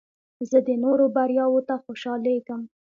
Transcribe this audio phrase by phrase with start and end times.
[0.49, 2.61] زه د نورو بریاوو ته خوشحالیږم.